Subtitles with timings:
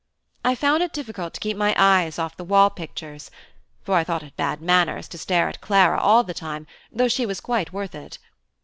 [0.43, 3.29] I found it difficult to keep my eyes off the wall pictures
[3.83, 7.27] (for I thought it bad manners to stare at Clara all the time, though she
[7.27, 8.17] was quite worth it).